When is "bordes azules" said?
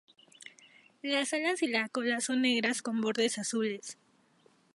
3.01-3.99